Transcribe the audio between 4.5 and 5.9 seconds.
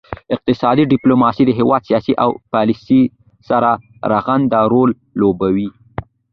رول لوبوي